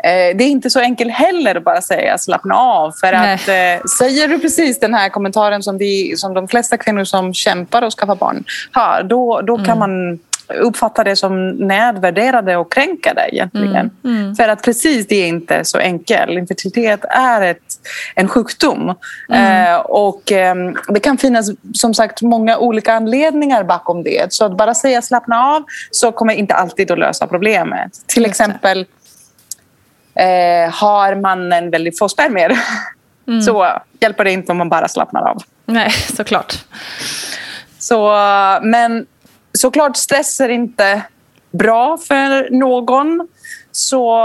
det 0.04 0.44
är 0.44 0.50
inte 0.50 0.70
så 0.70 0.80
enkelt 0.80 1.12
heller 1.12 1.56
att 1.56 1.64
bara 1.64 1.82
säga 1.82 2.18
slappna 2.18 2.56
av. 2.56 2.92
För 2.92 3.12
Nej. 3.12 3.34
att 3.34 3.48
eh, 3.48 3.86
säger 3.98 4.28
du 4.28 4.40
precis 4.40 4.80
den 4.80 4.94
här 4.94 5.10
kommentaren 5.10 5.64
som, 5.64 5.78
vi, 5.78 6.14
som 6.18 6.34
de 6.34 6.48
flesta 6.48 6.78
kvinnor 6.78 7.04
som 7.04 7.34
kämpar 7.34 7.82
och 7.82 7.94
skaffar 7.94 8.16
barn 8.16 8.44
har, 8.72 9.04
då, 9.04 9.42
då 9.42 9.58
kan 9.58 9.80
man 9.80 10.20
uppfatta 10.58 11.04
det 11.04 11.16
som 11.16 11.50
nedvärderade 11.50 12.58
och 12.58 12.72
kränkande 12.74 13.22
egentligen. 13.32 13.92
För 14.38 14.48
att 14.48 14.64
precis 14.64 15.08
det 15.08 15.16
är 15.16 15.28
inte 15.28 15.66
så 15.66 15.78
enkelt. 15.78 16.32
Infertilitet 16.32 17.06
är 17.10 17.42
ett, 17.42 17.58
en 18.16 18.28
sjukdom. 18.28 18.90
Eh, 19.34 19.76
och 19.76 20.32
eh, 20.32 20.56
det 20.88 21.00
kan 21.00 21.18
finnas 21.18 21.50
som 21.74 21.94
sagt 21.94 22.22
många 22.22 22.58
olika 22.58 22.94
anledningar 22.94 23.64
bakom 23.64 24.04
det. 24.04 24.34
Så 24.34 24.46
att 24.46 24.58
bara 24.58 24.74
säga 24.74 25.02
slappna 25.02 25.44
av 25.44 25.64
så 25.92 26.12
kommer 26.12 26.34
inte 26.34 26.54
alltid 26.54 26.92
att 26.92 27.00
lösa 27.00 27.28
problemet. 27.28 27.92
Till 28.08 28.26
exempel 28.26 28.86
eh, 30.16 30.74
har 30.74 31.16
mannen 31.16 31.70
väldigt 31.70 32.00
få 32.00 32.10
spermier 32.10 32.60
så 33.46 33.68
hjälper 34.00 34.24
det 34.24 34.32
inte 34.32 34.52
om 34.52 34.58
man 34.58 34.70
bara 34.70 34.88
slappnar 34.88 35.30
av. 35.30 35.44
Nej, 35.66 35.92
såklart. 36.16 36.66
Så, 37.80 38.12
men 38.62 39.06
såklart 39.54 39.98
stress 39.98 40.40
är 40.40 40.50
inte 40.50 41.02
bra 41.52 41.98
för 41.98 42.50
någon. 42.52 43.28
Så 43.72 44.18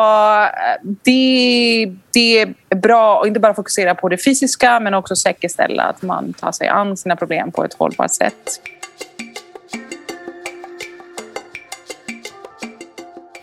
eh, 0.42 0.80
det, 0.82 1.92
det 2.10 2.40
är 2.40 2.74
bra 2.74 3.20
att 3.20 3.26
inte 3.26 3.40
bara 3.40 3.54
fokusera 3.54 3.94
på 3.94 4.08
det 4.08 4.24
fysiska 4.24 4.80
men 4.80 4.94
också 4.94 5.16
säkerställa 5.16 5.82
att 5.82 6.02
man 6.02 6.32
tar 6.32 6.52
sig 6.52 6.68
an 6.68 6.96
sina 6.96 7.16
problem 7.16 7.52
på 7.52 7.64
ett 7.64 7.74
hållbart 7.74 8.14
sätt. 8.14 8.60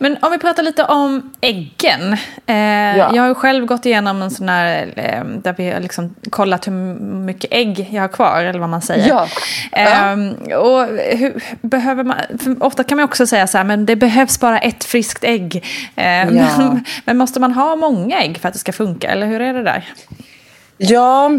Men 0.02 0.18
om 0.22 0.32
vi 0.32 0.38
pratar 0.38 0.64
lite 0.64 0.84
om 0.84 1.32
äggen. 1.42 2.14
Eh, 2.46 2.72
Ja. 2.98 3.12
Jag 3.16 3.24
har 3.24 3.34
själv 3.34 3.66
gått 3.66 3.86
igenom 3.86 4.22
en 4.22 4.32
sån 4.32 4.50
här, 4.50 4.94
eh, 4.96 5.24
där 5.26 5.56
vi 5.58 5.72
har 5.72 5.80
liksom 5.80 6.16
kollat 6.30 6.68
hur 6.68 6.72
mycket 6.72 7.54
ägg 7.54 7.90
jag 7.92 8.02
har 8.02 8.08
kvar, 8.08 8.44
eller 8.44 8.60
vad 8.60 8.70
man 8.70 8.82
säger. 8.82 9.08
Ja. 9.10 9.28
Ehm, 9.72 10.32
och 10.58 10.86
hur, 11.18 11.44
behöver 11.62 12.04
man, 12.04 12.18
ofta 12.60 12.84
kan 12.84 12.96
man 12.98 13.06
också 13.06 13.28
säga 13.28 13.48
så 13.48 13.58
här, 13.58 13.66
men 13.66 13.86
det 13.86 13.96
behövs 13.96 14.40
bara 14.40 14.60
ett 14.60 14.84
friskt 14.84 15.24
ägg. 15.24 15.66
Ehm, 15.96 16.38
Ja. 16.38 16.46
men, 16.58 16.84
men 17.06 17.18
måste 17.18 17.40
man 17.40 17.52
ha 17.52 17.76
många 17.76 18.20
ägg 18.22 18.38
för 18.38 18.48
att 18.48 18.54
det 18.54 18.60
ska 18.60 18.74
funka, 18.74 19.08
eller 19.12 19.28
hur 19.28 19.42
är 19.42 19.54
det 19.54 19.64
där? 19.64 19.90
Ja, 20.78 21.32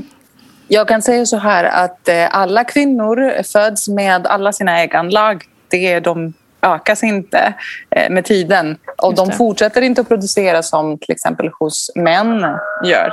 jag 0.69 0.89
kan 0.89 1.03
säga 1.03 1.27
så 1.27 1.37
här 1.37 1.65
att 1.65 2.09
eh, 2.09 2.29
alla 2.37 2.65
kvinnor 2.65 3.43
föds 3.53 3.89
med 3.89 4.27
alla 4.27 4.53
sina 4.53 4.81
ägganlag. 4.81 5.45
Det, 5.71 6.01
de 6.01 6.33
ökas 6.63 7.03
inte 7.03 7.55
eh, 7.91 8.11
med 8.11 8.25
tiden 8.25 8.77
och 9.03 9.15
de 9.15 9.33
fortsätter 9.33 9.83
inte 9.83 10.01
att 10.01 10.09
producera 10.09 10.63
som 10.63 10.99
till 10.99 11.13
exempel 11.13 11.51
hos 11.59 11.91
män 11.95 12.47
gör. 12.85 13.13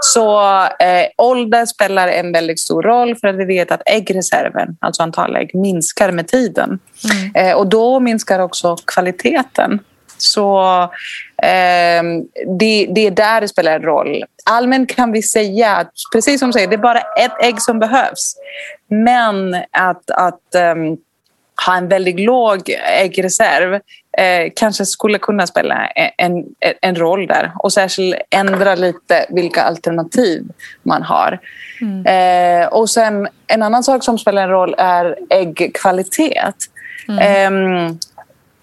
Så 0.00 0.40
eh, 0.62 1.06
ålder 1.18 1.66
spelar 1.66 2.08
en 2.08 2.32
väldigt 2.32 2.60
stor 2.60 2.82
roll 2.82 3.16
för 3.16 3.28
att 3.28 3.36
vi 3.36 3.44
vet 3.44 3.70
att 3.70 3.82
äggreserven, 3.86 4.76
alltså 4.80 5.02
antal 5.02 5.36
ägg, 5.36 5.54
minskar 5.54 6.10
med 6.10 6.28
tiden. 6.28 6.78
Mm. 7.12 7.48
Eh, 7.50 7.56
och 7.56 7.66
då 7.66 8.00
minskar 8.00 8.38
också 8.38 8.76
kvaliteten. 8.76 9.80
Så 10.16 10.82
eh, 11.42 12.02
det, 12.58 12.88
det 12.94 13.06
är 13.06 13.10
där 13.10 13.40
det 13.40 13.48
spelar 13.48 13.72
en 13.72 13.82
roll. 13.82 14.24
Allmänt 14.44 14.96
kan 14.96 15.12
vi 15.12 15.22
säga 15.22 15.76
att, 15.76 15.92
precis 16.12 16.40
som 16.40 16.48
du 16.48 16.52
säger, 16.52 16.68
det 16.68 16.76
är 16.76 16.78
bara 16.78 17.00
ett 17.00 17.42
ägg 17.42 17.62
som 17.62 17.78
behövs. 17.78 18.36
Men 18.88 19.54
att, 19.70 20.10
att 20.10 20.54
um, 20.76 20.96
ha 21.66 21.76
en 21.76 21.88
väldigt 21.88 22.20
låg 22.20 22.70
äggreserv 22.98 23.74
eh, 24.18 24.52
kanske 24.56 24.86
skulle 24.86 25.18
kunna 25.18 25.46
spela 25.46 25.86
en, 26.16 26.44
en 26.80 26.96
roll 26.96 27.26
där. 27.26 27.52
Och 27.58 27.72
särskilt 27.72 28.16
ändra 28.30 28.74
lite 28.74 29.26
vilka 29.30 29.62
alternativ 29.62 30.44
man 30.82 31.02
har. 31.02 31.40
Mm. 31.80 32.06
Eh, 32.06 32.68
och 32.68 32.90
sen 32.90 33.28
en 33.46 33.62
annan 33.62 33.84
sak 33.84 34.04
som 34.04 34.18
spelar 34.18 34.42
en 34.42 34.50
roll 34.50 34.74
är 34.78 35.16
äggkvalitet. 35.30 36.56
Eh, 37.20 37.50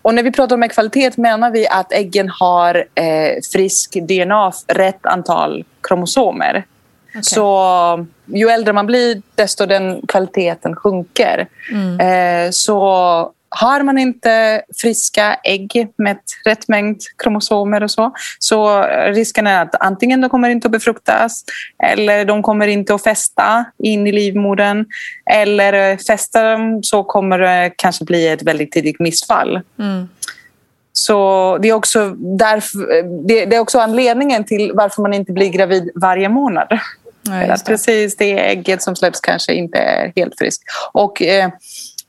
och 0.02 0.14
när 0.14 0.24
vi 0.24 0.32
pratar 0.32 0.56
om 0.56 0.64
äggkvalitet 0.64 1.18
menar 1.18 1.52
vi 1.52 1.68
att 1.68 1.94
äggen 1.94 2.30
har 2.30 2.76
eh, 2.96 3.42
frisk 3.52 3.94
DNA, 3.94 4.52
rätt 4.68 5.06
antal 5.06 5.66
kromosomer. 5.82 6.66
Så 7.22 8.06
ju 8.26 8.50
äldre 8.50 8.74
man 8.74 8.86
blir, 8.86 9.22
desto 9.36 9.66
den 9.66 10.02
kvaliteten 10.08 10.76
sjunker. 10.76 11.48
Eh, 12.00 12.52
så 12.52 13.32
har 13.56 13.84
man 13.84 13.98
inte 13.98 14.62
friska 14.82 15.34
ägg 15.44 15.88
med 15.98 16.18
rätt 16.46 16.68
mängd 16.68 17.02
kromosomer 17.24 17.84
och 17.84 17.92
så, 17.92 18.14
så 18.40 18.82
risken 19.08 19.48
är 19.48 19.62
att 19.62 19.76
antingen 19.80 20.22
de 20.22 20.30
kommer 20.30 20.50
inte 20.50 20.68
att 20.68 20.72
befruktas 20.72 21.44
eller 21.84 22.26
de 22.26 22.44
kommer 22.44 22.68
inte 22.68 22.96
att 22.96 23.04
fästa 23.04 23.66
in 23.84 24.08
i 24.08 24.12
livmodern. 24.12 24.86
Eller 25.32 25.98
fästar 25.98 26.52
de 26.52 26.84
så 26.84 27.04
kommer 27.04 27.40
det 27.40 27.72
kanske 27.78 28.06
bli 28.06 28.28
ett 28.28 28.44
väldigt 28.44 28.72
tidigt 28.72 29.00
missfall. 29.00 29.62
Mm. 29.80 30.08
Så 30.94 31.58
det 31.62 31.70
är, 31.70 31.74
också 31.74 32.10
därför, 32.38 33.04
det, 33.28 33.46
det 33.46 33.56
är 33.56 33.60
också 33.60 33.80
anledningen 33.80 34.44
till 34.44 34.72
varför 34.74 35.02
man 35.02 35.14
inte 35.14 35.32
blir 35.32 35.50
gravid 35.50 35.92
varje 35.96 36.30
månad. 36.30 36.80
Ja, 37.24 37.48
det. 37.48 37.66
precis 37.66 38.18
det 38.18 38.40
ägget 38.40 38.84
som 38.84 38.96
släpps 38.96 39.20
kanske 39.20 39.54
inte 39.54 39.78
är 39.78 40.14
helt 40.16 40.34
friskt. 40.38 40.64
Och 40.92 41.22
eh, 41.22 41.50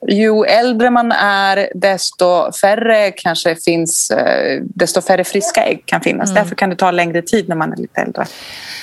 ju 0.09 0.44
äldre 0.44 0.90
man 0.90 1.12
är, 1.12 1.68
desto 1.75 2.52
färre 2.52 3.11
kanske 3.11 3.56
finns, 3.56 4.11
eh, 4.11 4.62
desto 4.62 5.00
färre 5.00 5.25
friska 5.25 5.64
ägg 5.64 5.82
kan 5.87 6.00
finnas. 6.00 6.30
Mm. 6.30 6.42
Därför 6.42 6.56
kan 6.56 6.71
det 6.71 6.76
ta 6.76 6.90
längre 6.90 7.23
tid 7.23 7.49
när 7.49 7.56
man 7.56 7.73
är 7.73 7.76
lite 7.76 8.00
äldre. 8.00 8.26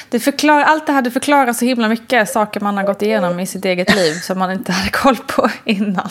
Det 0.10 0.20
förklar, 0.20 0.62
allt 0.62 0.88
det 0.88 0.94
här 0.94 1.02
det 1.02 1.12
förklarar 1.12 1.54
så 1.54 1.66
himla 1.66 1.90
mycket 1.90 2.30
saker 2.30 2.60
man 2.60 2.78
har 2.78 2.84
gått 2.84 3.02
igenom 3.02 3.40
i 3.40 3.46
sitt 3.46 3.66
eget 3.66 3.96
liv 3.96 4.14
som 4.14 4.40
man 4.40 4.52
inte 4.52 4.72
hade 4.72 4.90
koll 4.90 5.18
på 5.18 5.50
innan. 5.66 6.10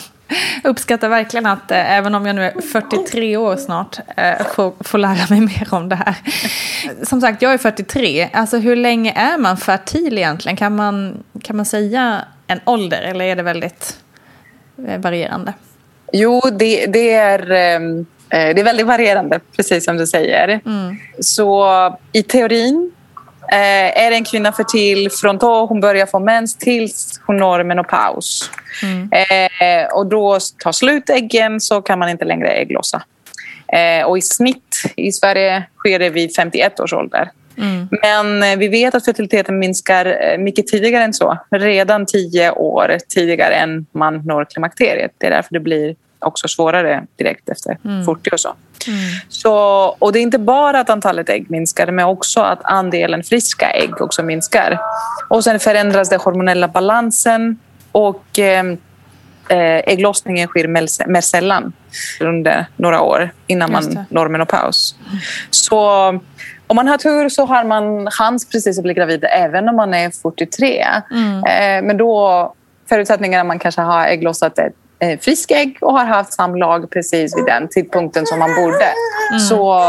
Jag 0.63 0.69
uppskattar 0.69 1.09
verkligen 1.09 1.45
att 1.45 1.71
eh, 1.71 1.91
även 1.93 2.15
om 2.15 2.25
jag 2.25 2.35
nu 2.35 2.43
är 2.45 2.61
43 2.61 3.37
år 3.37 3.55
snart 3.55 3.99
eh, 4.17 4.47
får, 4.55 4.73
får 4.79 4.97
lära 4.97 5.27
mig 5.29 5.41
mer 5.41 5.67
om 5.71 5.89
det 5.89 5.95
här. 5.95 6.15
Som 7.03 7.21
sagt, 7.21 7.41
jag 7.41 7.53
är 7.53 7.57
43. 7.57 8.29
Alltså 8.33 8.57
hur 8.57 8.75
länge 8.75 9.13
är 9.15 9.37
man 9.37 9.57
fertil 9.57 10.17
egentligen? 10.17 10.55
Kan 10.55 10.75
man, 10.75 11.23
kan 11.43 11.55
man 11.55 11.65
säga 11.65 12.21
en 12.47 12.59
ålder 12.65 13.01
eller 13.01 13.25
är 13.25 13.35
det 13.35 13.43
väldigt 13.43 13.97
varierande? 14.97 15.53
Jo, 16.13 16.41
det, 16.51 16.85
det, 16.85 17.13
är, 17.13 17.51
ehm, 17.51 17.99
eh, 18.29 18.55
det 18.55 18.61
är 18.61 18.63
väldigt 18.63 18.87
varierande, 18.87 19.39
precis 19.55 19.85
som 19.85 19.97
du 19.97 20.07
säger. 20.07 20.59
Så 21.19 21.67
i 22.11 22.23
teorin 22.23 22.91
eh, 23.51 24.05
är 24.05 24.11
en 24.11 24.23
kvinna 24.23 24.51
fertil 24.51 25.09
från 25.11 25.37
då 25.37 25.65
hon 25.65 25.79
börjar 25.79 26.05
få 26.05 26.19
mens 26.19 26.57
tills 26.57 27.21
hon 27.25 27.37
når 27.37 27.63
menopaus. 27.63 28.51
Eh, 29.11 29.93
och 29.93 30.07
då 30.07 30.39
tar 30.63 30.71
slut 30.71 31.09
äggen 31.09 31.61
så 31.61 31.81
kan 31.81 31.99
man 31.99 32.09
inte 32.09 32.25
längre 32.25 32.47
ägglossa. 32.47 33.03
Eh, 33.73 34.05
och 34.05 34.17
i 34.17 34.21
snitt 34.21 34.83
i 34.95 35.11
Sverige 35.11 35.63
sker 35.77 35.99
det 35.99 36.09
vid 36.09 36.35
51 36.35 36.79
års 36.79 36.93
ålder. 36.93 37.31
Men 38.01 38.43
eh, 38.43 38.57
vi 38.57 38.67
vet 38.67 38.95
att 38.95 39.05
fertiliteten 39.05 39.59
minskar 39.59 40.05
eh, 40.05 40.37
mycket 40.37 40.67
tidigare 40.67 41.03
än 41.03 41.13
så. 41.13 41.37
Redan 41.51 42.05
10 42.05 42.51
år 42.51 42.97
tidigare 43.09 43.53
än 43.53 43.85
man 43.91 44.21
når 44.25 44.45
klimakteriet. 44.45 45.11
Det 45.17 45.27
är 45.27 45.31
därför 45.31 45.53
det 45.53 45.59
blir 45.59 45.95
också 46.19 46.47
svårare 46.47 47.05
direkt 47.15 47.49
efter 47.49 47.77
40 48.05 48.29
och 48.33 48.39
så. 48.39 48.55
så. 49.29 49.53
Och 49.99 50.13
det 50.13 50.19
är 50.19 50.21
inte 50.21 50.39
bara 50.39 50.79
att 50.79 50.89
antalet 50.89 51.29
ägg 51.29 51.51
minskar 51.51 51.91
men 51.91 52.05
också 52.05 52.41
att 52.41 52.59
andelen 52.63 53.23
friska 53.23 53.71
ägg 53.71 54.01
också 54.01 54.23
minskar. 54.23 54.79
Och 55.29 55.43
sen 55.43 55.59
förändras 55.59 56.09
den 56.09 56.19
hormonella 56.19 56.67
balansen 56.67 57.59
och 57.91 58.39
eh, 58.39 58.63
ägglossningen 59.85 60.47
sker 60.47 60.67
mer- 60.67 61.21
sällan 61.21 61.73
under 62.19 62.65
några 62.75 63.01
år 63.01 63.29
innan 63.47 63.71
man 63.71 63.99
når 64.09 64.27
menopaus. 64.27 64.95
Så 65.49 66.19
om 66.69 66.75
man 66.75 66.87
har 66.87 66.97
tur 66.97 67.29
så 67.29 67.45
har 67.45 67.63
man 67.63 68.11
chans 68.11 68.49
precis 68.49 68.77
att 68.77 68.83
bli 68.83 68.93
gravid 68.93 69.25
även 69.29 69.69
om 69.69 69.75
man 69.75 69.93
är 69.93 70.09
43. 70.21 70.81
Eh, 70.81 71.83
men 71.83 71.97
då 71.97 72.53
att 73.39 73.47
man 73.47 73.59
kanske 73.59 73.81
har 73.81 74.07
ägglossat 74.07 74.59
ett 74.59 74.73
eh, 74.99 75.19
frisk 75.19 75.51
ägg 75.51 75.77
och 75.81 75.93
har 75.93 76.05
haft 76.05 76.33
samlag 76.33 76.89
precis 76.89 77.37
vid 77.37 77.45
den 77.45 77.67
tidpunkten 77.67 78.25
som 78.25 78.39
man 78.39 78.55
borde. 78.55 78.93
Så 79.49 79.81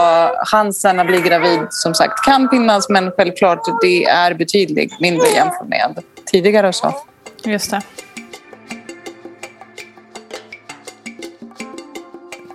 chansen 0.47 1.01
att 1.01 1.07
bli 1.07 1.21
gravid 1.21 1.61
som 1.71 1.95
sagt 1.95 2.25
kan 2.25 2.49
finnas 2.49 2.89
men 2.89 3.11
självklart 3.11 3.61
det 3.83 4.05
är 4.05 4.35
betydligt 4.35 5.01
mindre 5.01 5.29
jämfört 5.29 5.69
med 5.69 6.03
tidigare. 6.33 6.69
och 6.69 6.75
Så. 6.75 6.95
Just 7.45 7.71
det. 7.71 7.81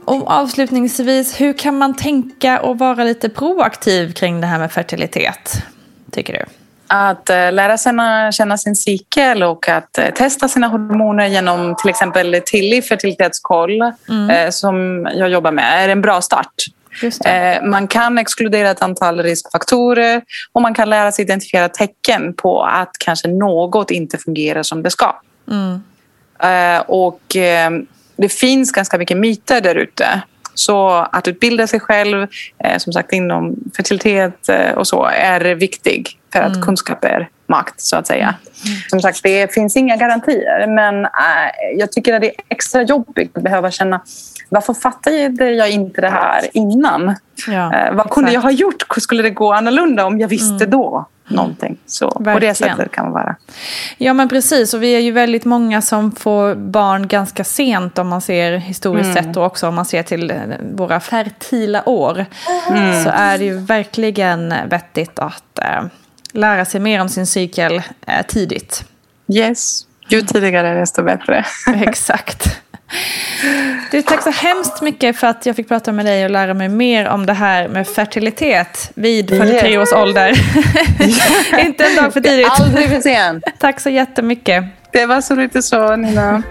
Och 0.06 0.32
avslutningsvis, 0.32 1.42
hur 1.42 1.54
kan 1.54 1.78
man 1.78 1.96
tänka 1.96 2.62
och 2.62 2.80
vara 2.80 3.04
lite 3.04 3.30
proaktiv 3.30 4.14
kring 4.14 4.42
det 4.42 4.48
här 4.48 4.60
med 4.60 4.72
fertilitet? 4.72 5.64
Tycker 6.12 6.34
du? 6.34 6.46
Att 6.88 7.30
eh, 7.30 7.52
lära 7.52 7.78
sig 7.78 7.94
känna 8.32 8.58
sin 8.58 8.76
cykel 8.76 9.44
och 9.44 9.70
att 9.70 9.98
eh, 9.98 10.10
testa 10.10 10.48
sina 10.48 10.68
hormoner 10.68 11.26
genom 11.26 11.76
till 11.76 11.90
exempel 11.90 12.42
Tilly 12.46 12.82
fertilitetskoll 12.82 13.82
eh, 13.82 14.50
som 14.50 15.08
jag 15.16 15.30
jobbar 15.30 15.52
med 15.52 15.84
är 15.84 15.90
en 15.90 16.02
bra 16.02 16.22
start. 16.22 16.54
Man 17.64 17.88
kan 17.88 18.18
exkludera 18.18 18.70
ett 18.70 18.82
antal 18.82 19.24
riskfaktorer 19.24 20.22
och 20.54 20.62
man 20.62 20.74
kan 20.74 20.90
lära 20.90 21.12
sig 21.12 21.26
identifiera 21.26 21.70
tecken 21.70 22.34
på 22.34 22.64
att 22.64 22.92
kanske 23.00 23.28
något 23.28 23.92
inte 23.92 24.18
fungerar 24.18 24.64
som 24.64 24.84
det 24.84 24.90
ska. 24.90 25.16
Eh, 26.40 26.80
och 26.88 27.36
det 28.16 28.30
finns 28.30 28.72
ganska 28.72 28.98
mycket 28.98 29.18
myter 29.18 29.62
där 29.62 29.76
ute. 29.76 30.22
Så 30.54 30.90
att 30.90 31.28
utbilda 31.28 31.68
sig 31.68 31.80
själv, 31.80 32.28
eh, 32.64 32.78
som 32.78 32.94
sagt 32.94 33.14
inom 33.14 33.56
fertilitet 33.78 34.50
eh, 34.50 34.72
och 34.72 34.88
så, 34.88 35.06
är 35.06 35.56
viktig 35.56 36.20
för 36.34 36.40
att 36.40 36.62
kunskap 36.62 37.04
är 37.04 37.30
makt, 37.48 37.82
så 37.82 37.96
att 37.96 38.08
säga. 38.08 38.36
Som 38.90 39.02
sagt, 39.02 39.24
det 39.24 39.54
finns 39.54 39.78
inga 39.78 39.96
garantier, 39.96 40.68
men 40.68 41.06
eh, 41.06 41.10
jag 41.78 41.92
tycker 41.92 42.14
att 42.14 42.22
det 42.22 42.28
är 42.28 42.36
extra 42.50 42.82
jobbigt 42.82 43.38
att 43.38 43.44
behöva 43.44 43.72
känna 43.72 44.02
varför 44.50 44.74
fattade 44.74 45.52
jag 45.52 45.70
inte 45.70 46.02
det 46.02 46.10
här 46.10 46.42
innan? 46.54 47.16
Ja, 47.48 47.90
vad 47.94 48.10
kunde 48.10 48.30
exakt. 48.30 48.34
jag 48.34 48.42
ha 48.42 48.52
gjort? 48.52 48.84
Skulle 48.98 49.24
det 49.24 49.30
gå 49.30 49.54
annorlunda 49.54 50.06
om 50.06 50.20
jag 50.20 50.28
visste 50.28 50.66
då 50.66 51.08
någonting? 51.28 51.78
Så 51.86 52.10
på 52.10 52.20
det 52.20 52.26
Verkligen. 52.26 52.56
sättet 52.56 52.92
kan 52.92 53.04
man 53.06 53.14
vara. 53.14 53.36
Ja 53.98 54.14
men 54.14 54.30
precis, 54.30 54.74
och 54.74 54.84
vi 54.84 54.96
är 54.96 55.00
ju 55.00 55.12
väldigt 55.12 55.46
många 55.46 55.82
som 55.82 56.12
får 56.12 56.56
barn 56.56 57.08
ganska 57.08 57.44
sent 57.44 57.98
om 57.98 58.08
man 58.08 58.22
ser 58.22 58.58
historiskt 58.58 59.14
sett 59.14 59.38
och 59.38 59.46
också 59.46 59.68
om 59.68 59.76
man 59.76 59.86
ser 59.86 60.04
till 60.04 60.32
eh, 60.32 60.38
våra 60.74 61.00
fertila 61.00 61.90
år. 61.90 62.26
Så 63.04 63.10
är 63.10 63.38
det 63.38 63.46
ju 63.46 63.58
verkligen 63.58 64.54
vettigt 64.70 65.20
att 65.20 65.60
eh, 65.60 65.84
lära 66.32 66.66
sig 66.66 66.80
mer 66.80 67.02
om 67.02 67.10
sin 67.10 67.28
cykel 67.28 67.82
eh, 68.06 68.26
tidigt. 68.28 68.86
Yes. 69.34 69.88
Ju 70.10 70.22
tidigare 70.22 70.80
desto 70.80 71.04
bättre. 71.04 71.46
Exakt. 71.76 72.62
Du, 73.92 74.02
tack 74.02 74.24
så 74.24 74.30
hemskt 74.30 74.82
mycket 74.82 75.18
för 75.18 75.28
att 75.28 75.46
jag 75.46 75.56
fick 75.56 75.68
prata 75.68 75.92
med 75.92 76.06
dig 76.06 76.26
och 76.26 76.32
lära 76.32 76.54
mig 76.54 76.70
mer 76.70 77.08
om 77.08 77.26
det 77.26 77.34
här 77.34 77.68
med 77.68 77.88
fertilitet 77.88 78.92
vid 78.96 79.30
43 79.30 79.78
års 79.78 79.94
ålder. 79.94 80.30
Inte 81.66 81.86
en 81.86 81.96
dag 81.96 82.14
för 82.14 82.22
tidigt. 82.22 82.48
Aldrig 82.50 82.90
för 82.90 83.02
sent. 83.02 83.44
Tack 83.58 83.80
så 83.80 83.90
jättemycket. 83.90 84.64
Det 84.92 85.06
var 85.06 85.22
så 85.22 85.36
lite 85.36 85.62
så, 85.62 85.96
Nina. 85.96 86.44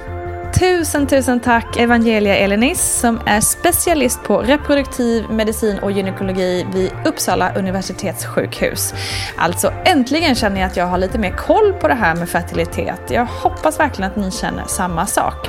Tusen, 0.58 1.06
tusen 1.06 1.40
tack 1.40 1.76
Evangelia 1.76 2.36
Elenis 2.36 3.00
som 3.00 3.20
är 3.26 3.40
specialist 3.40 4.22
på 4.22 4.38
reproduktiv 4.38 5.30
medicin 5.30 5.78
och 5.78 5.92
gynekologi 5.92 6.66
vid 6.72 6.90
Uppsala 7.04 7.54
universitetssjukhus. 7.54 8.94
Alltså 9.36 9.72
äntligen 9.84 10.34
känner 10.34 10.60
jag 10.60 10.66
att 10.66 10.76
jag 10.76 10.86
har 10.86 10.98
lite 10.98 11.18
mer 11.18 11.30
koll 11.30 11.72
på 11.72 11.88
det 11.88 11.94
här 11.94 12.16
med 12.16 12.28
fertilitet. 12.28 13.00
Jag 13.10 13.24
hoppas 13.26 13.80
verkligen 13.80 14.10
att 14.10 14.16
ni 14.16 14.30
känner 14.30 14.64
samma 14.66 15.06
sak. 15.06 15.48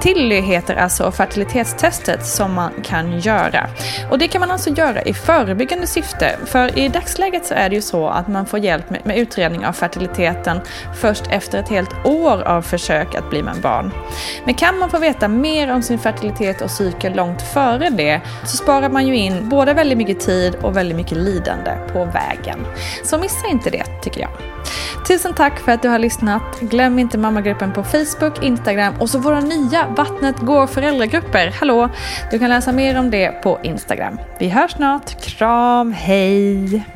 Tilly 0.00 0.40
heter 0.40 0.76
alltså 0.76 1.12
fertilitetstestet 1.12 2.26
som 2.26 2.54
man 2.54 2.72
kan 2.84 3.20
göra. 3.20 3.66
Och 4.10 4.18
det 4.18 4.28
kan 4.28 4.40
man 4.40 4.50
alltså 4.50 4.70
göra 4.70 5.02
i 5.02 5.14
förebyggande 5.14 5.86
syfte. 5.86 6.36
För 6.46 6.78
i 6.78 6.88
dagsläget 6.88 7.46
så 7.46 7.54
är 7.54 7.68
det 7.68 7.74
ju 7.74 7.82
så 7.82 8.08
att 8.08 8.28
man 8.28 8.46
får 8.46 8.58
hjälp 8.58 9.04
med, 9.04 9.16
utredning 9.18 9.66
av 9.66 9.72
fertiliteten 9.72 10.60
först 11.00 11.24
efter 11.30 11.58
ett 11.58 11.68
helt 11.68 12.06
år 12.06 12.42
av 12.42 12.62
försök 12.62 13.14
att 13.14 13.30
bli 13.30 13.42
med 13.42 13.60
barn. 13.62 13.92
Men 14.46 14.54
kan 14.54 14.78
man 14.78 14.90
få 14.90 14.98
veta 14.98 15.28
mer 15.28 15.72
om 15.72 15.82
sin 15.82 15.98
fertilitet 15.98 16.60
och 16.60 16.70
cykel 16.70 17.16
långt 17.16 17.42
före 17.42 17.90
det 17.90 18.20
så 18.44 18.56
sparar 18.56 18.88
man 18.88 19.06
ju 19.06 19.16
in 19.16 19.48
både 19.48 19.74
väldigt 19.74 19.98
mycket 19.98 20.20
tid 20.20 20.54
och 20.54 20.76
väldigt 20.76 20.96
mycket 20.96 21.18
lidande 21.18 21.70
på 21.92 22.04
vägen. 22.04 22.66
Så 23.04 23.18
missa 23.18 23.46
inte 23.46 23.70
det 23.70 23.84
tycker 24.02 24.20
jag. 24.20 24.30
Tusen 25.08 25.34
tack 25.34 25.60
för 25.60 25.72
att 25.72 25.82
du 25.82 25.88
har 25.88 25.98
lyssnat. 25.98 26.60
Glöm 26.60 26.98
inte 26.98 27.18
mammagruppen 27.18 27.72
på 27.72 27.84
Facebook, 27.84 28.44
Instagram 28.44 28.94
och 29.00 29.10
så 29.10 29.18
våra 29.18 29.40
nya 29.40 29.86
Vattnet 29.96 30.38
går 30.38 30.66
föräldragrupper. 30.66 31.54
Hallå! 31.60 31.88
Du 32.30 32.38
kan 32.38 32.48
läsa 32.48 32.72
mer 32.72 32.98
om 32.98 33.10
det 33.10 33.42
på 33.42 33.58
Instagram. 33.62 34.18
Vi 34.38 34.48
hörs 34.48 34.72
snart. 34.72 35.22
Kram, 35.22 35.92
hej! 35.92 36.95